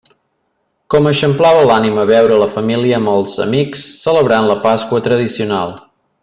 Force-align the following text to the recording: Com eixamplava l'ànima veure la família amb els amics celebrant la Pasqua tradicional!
Com 0.93 1.09
eixamplava 1.09 1.67
l'ànima 1.71 2.05
veure 2.11 2.39
la 2.43 2.47
família 2.55 2.97
amb 3.01 3.13
els 3.13 3.37
amics 3.47 3.85
celebrant 4.07 4.49
la 4.53 4.57
Pasqua 4.65 5.05
tradicional! 5.11 5.77